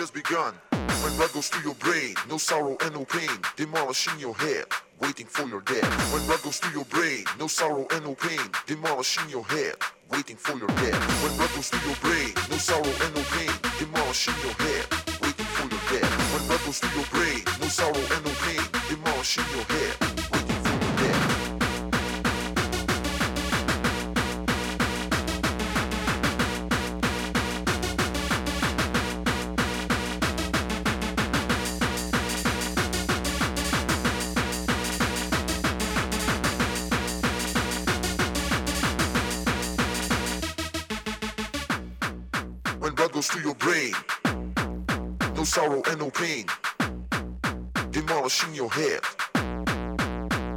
[0.00, 0.54] just begun.
[1.02, 4.64] When blood goes through your brain, no sorrow and no pain, demolishing your head,
[5.00, 5.90] waiting for your death.
[6.12, 9.74] When blood goes through your brain, no sorrow and no pain, demolishing your head,
[10.10, 11.00] waiting for your death.
[11.22, 14.86] When blood goes through your brain, no sorrow and no pain, demolishing your head,
[15.20, 16.10] waiting for your death.
[16.32, 20.10] When blood goes through your brain, no sorrow and no pain, demolishing your head.
[20.30, 20.59] sorrow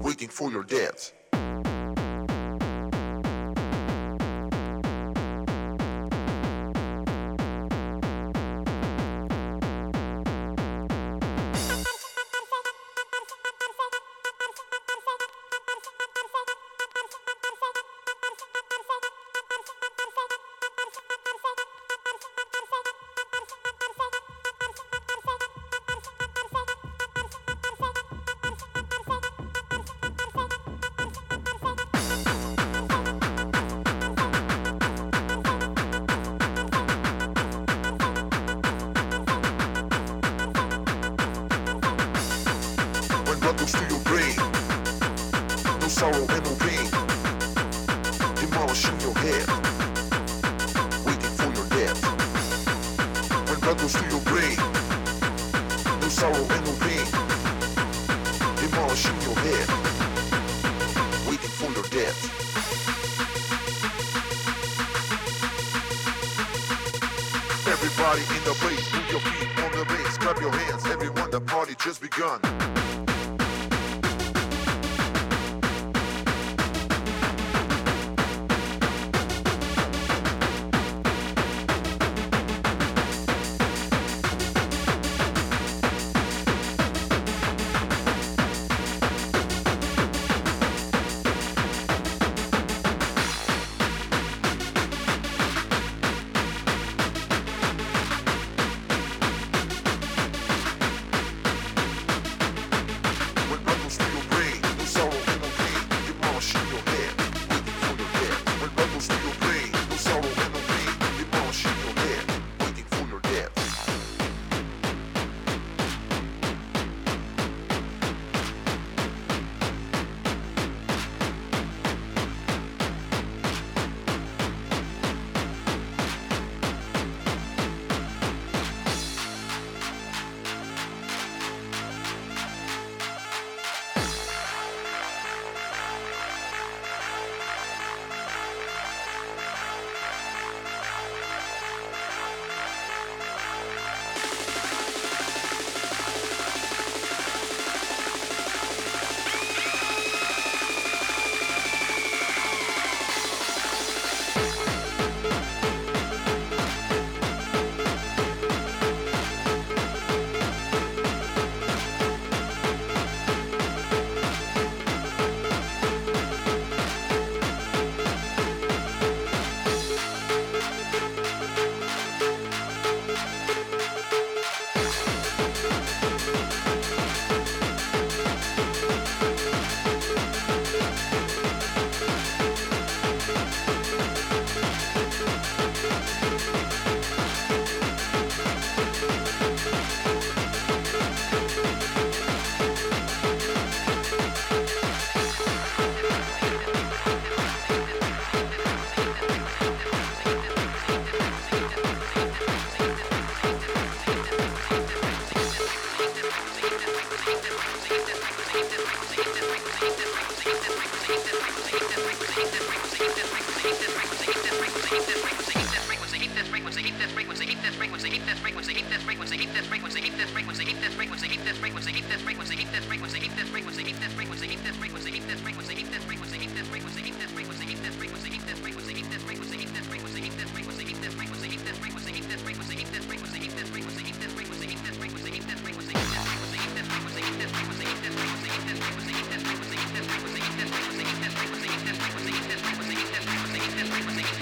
[0.01, 1.11] Waiting for your death.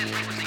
[0.01, 0.31] Yeah.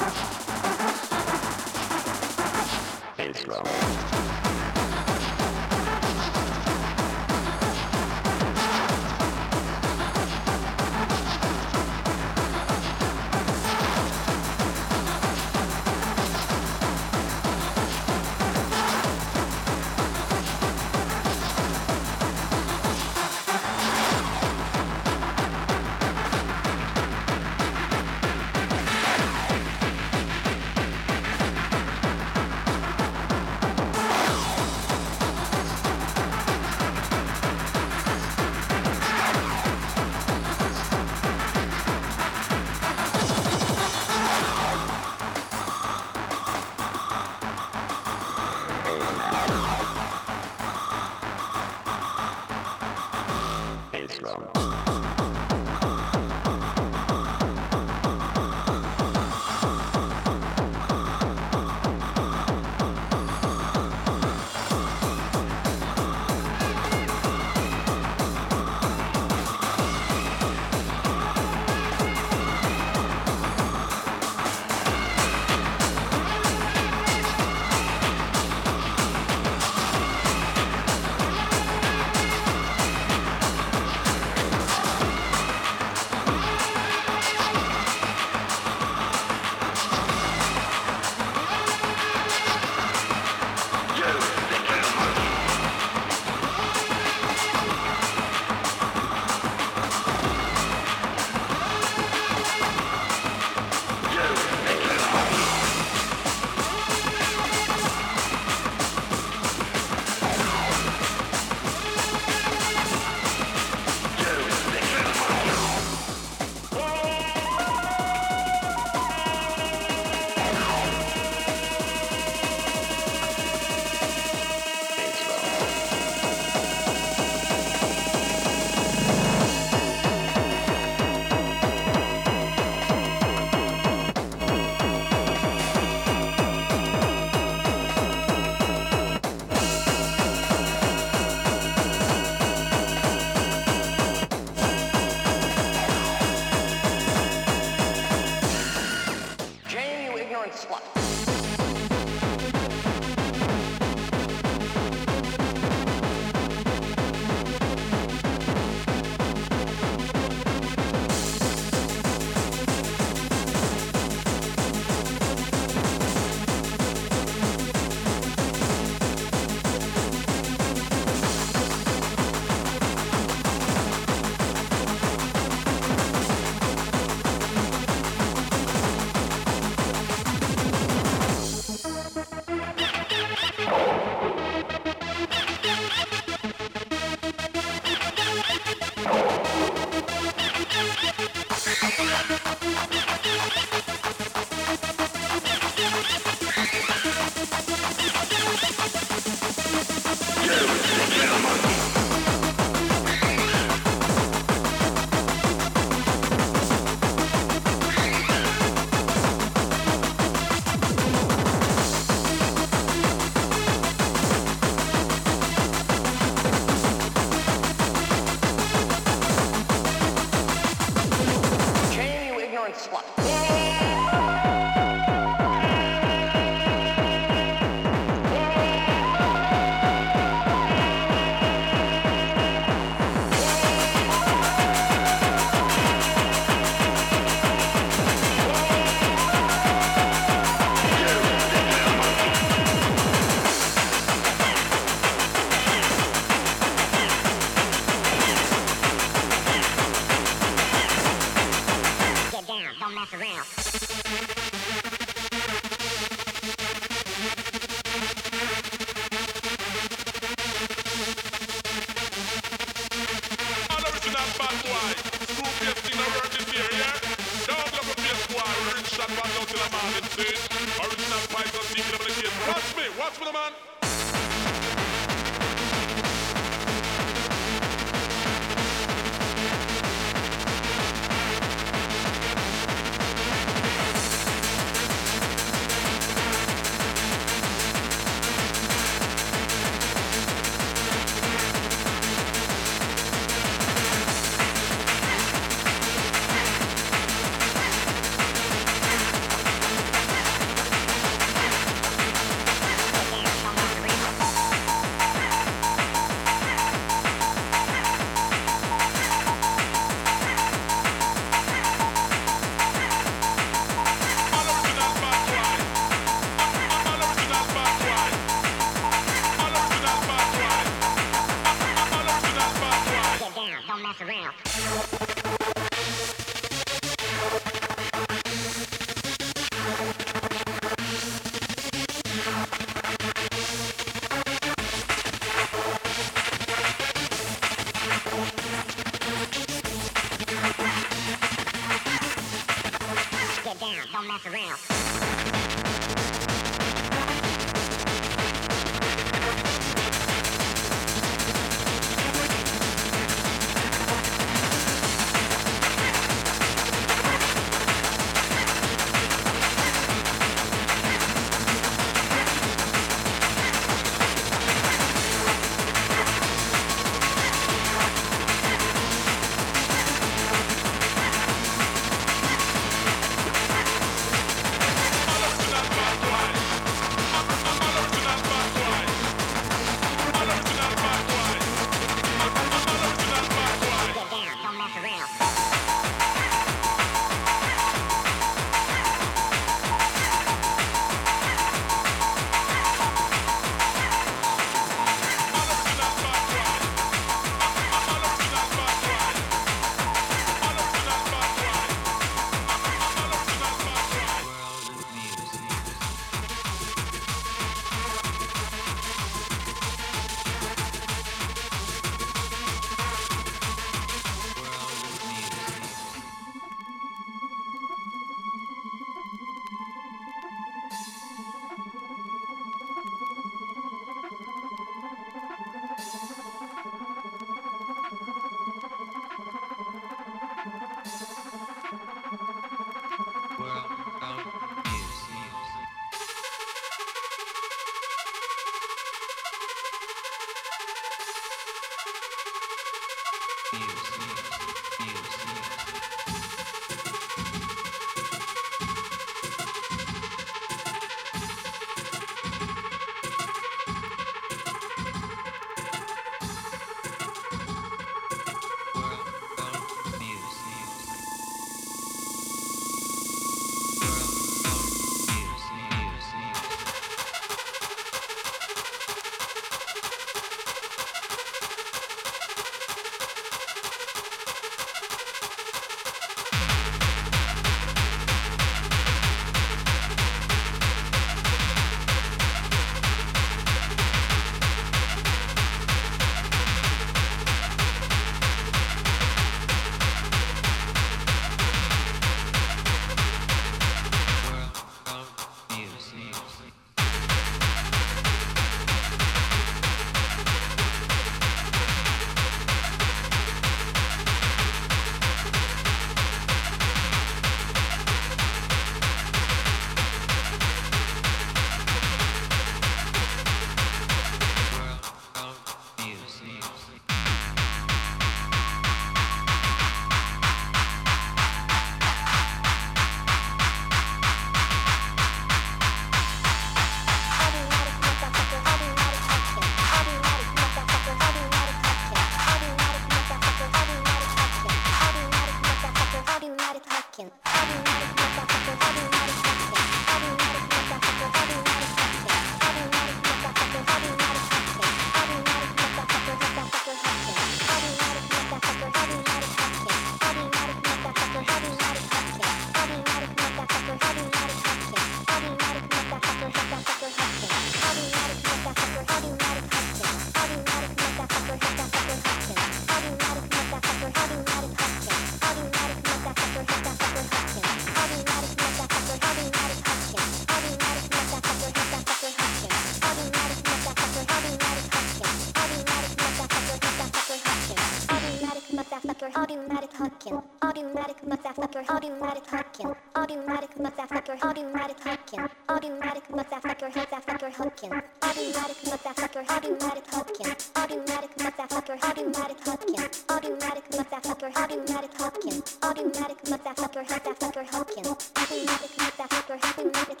[580.12, 588.56] automatic hooking, automatic motherfucker, automatic hooking, automatic motherfucker, automatic hooking, automatic motherfucker, motherfucker hooking, automatic
[588.64, 597.86] motherfucker, automatic hooking, automatic motherfucker, automatic hooking, automatic motherfucker, automatic hooking, automatic motherfucker, motherfucker hooking,
[598.12, 600.00] automatic motherfucker, automatic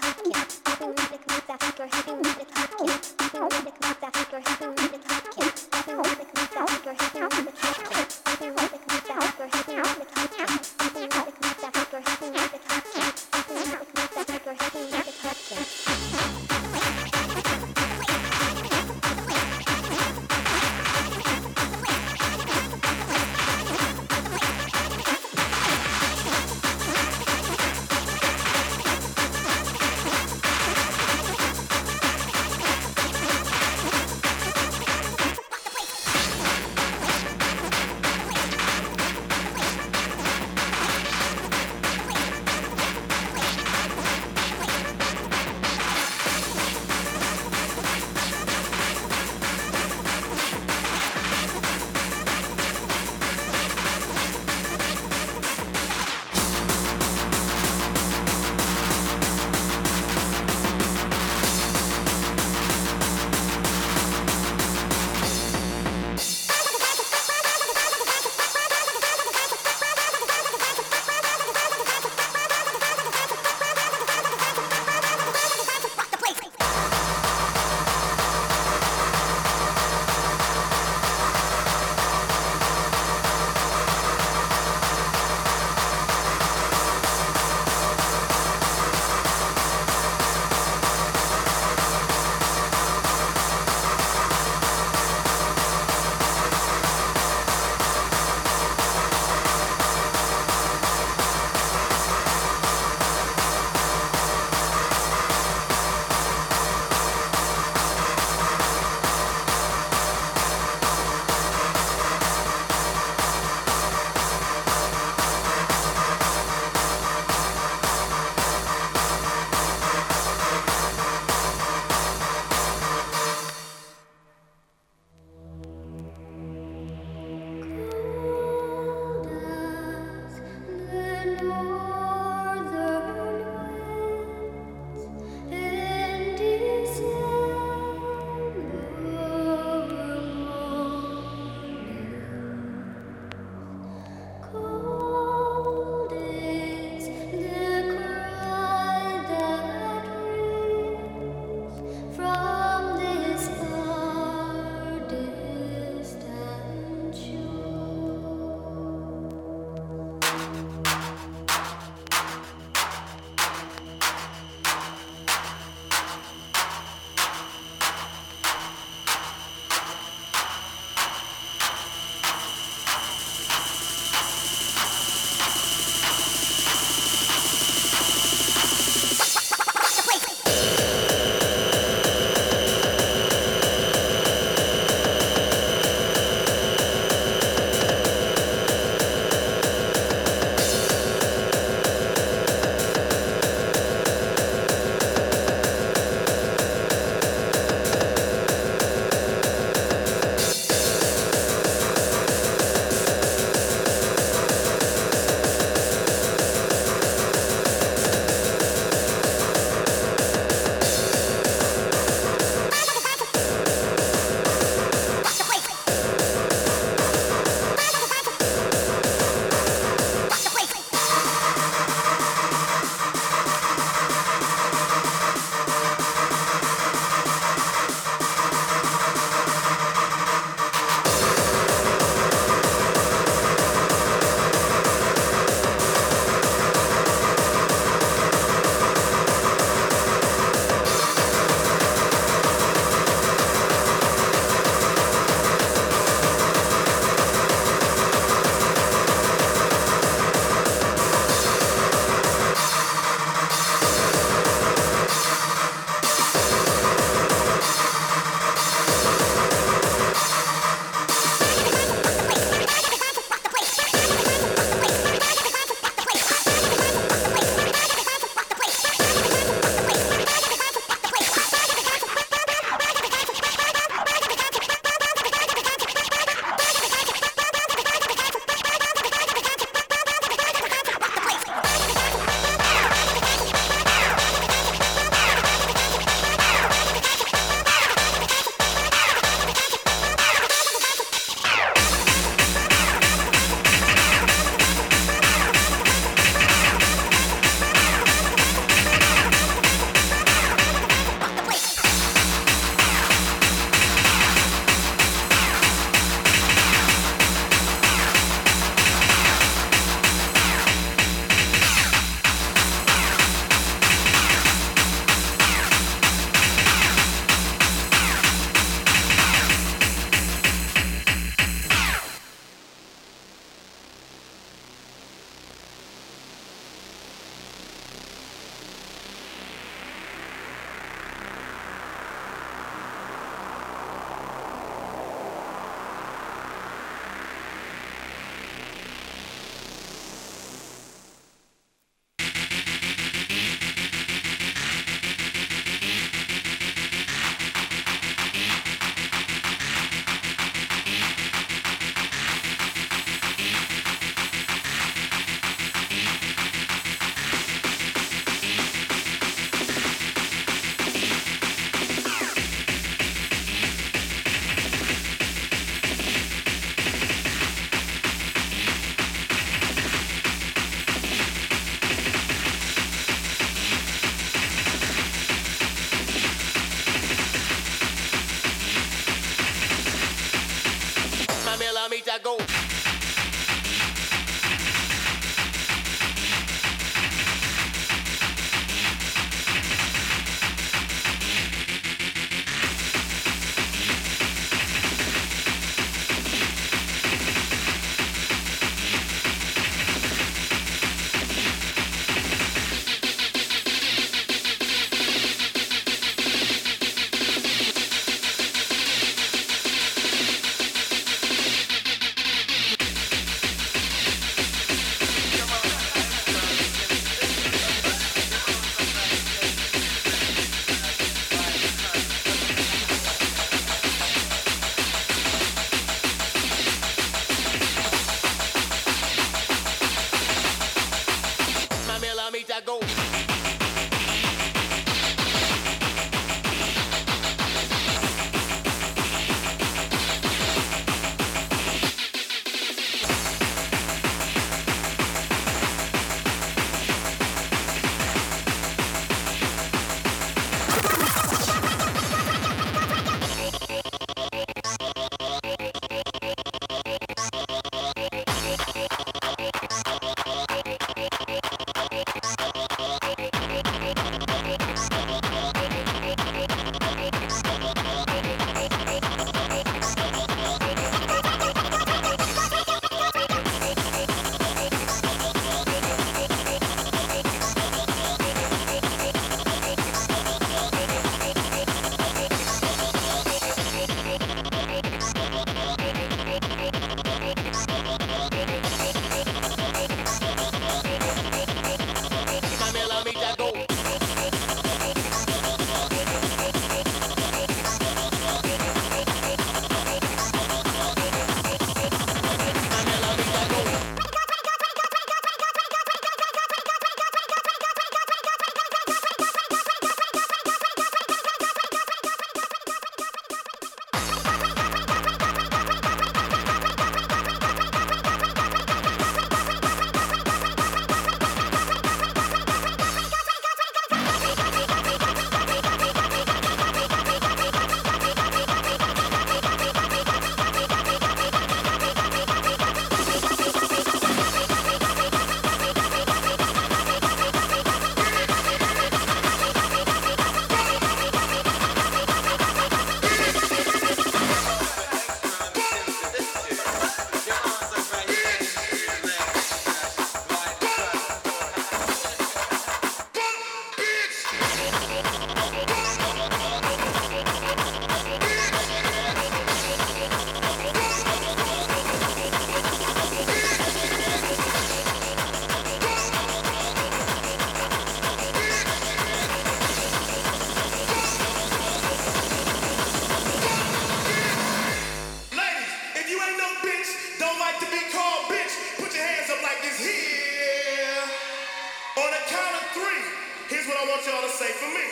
[582.17, 583.03] the count of three,
[583.49, 584.85] here's what I want y'all to say for me.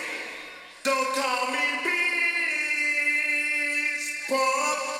[0.83, 1.65] Don't call me
[3.97, 4.94] Beast Punk.